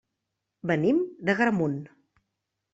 Venim 0.71 1.03
d'Agramunt. 1.29 1.79